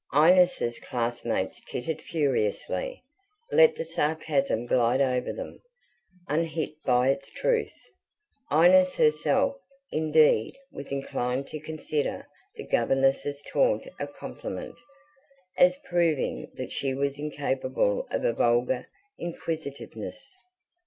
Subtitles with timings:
[0.15, 3.03] Inez's classmates tittered furiously,
[3.51, 5.61] let the sarcasm glide over them,
[6.27, 7.75] unhit by its truth.
[8.51, 9.57] Inez herself,
[9.91, 12.25] indeed, was inclined to consider
[12.55, 14.75] the governess's taunt a compliment,
[15.55, 18.87] as proving that she was incapable of a vulgar
[19.19, 20.35] inquisitiveness.